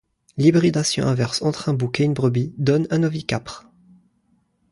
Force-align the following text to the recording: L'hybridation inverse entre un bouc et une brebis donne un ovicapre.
L'hybridation 0.35 1.05
inverse 1.05 1.43
entre 1.43 1.69
un 1.69 1.75
bouc 1.75 1.99
et 1.99 2.05
une 2.05 2.15
brebis 2.15 2.55
donne 2.57 2.87
un 2.89 3.03
ovicapre. 3.03 3.65